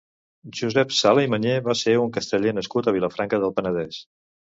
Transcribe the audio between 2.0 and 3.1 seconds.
un casteller nascut a